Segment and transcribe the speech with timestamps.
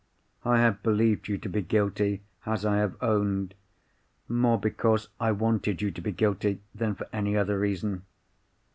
[0.43, 3.53] "I had believed you to be guilty (as I have owned),
[4.27, 8.03] more because I wanted you to be guilty than for any other reason.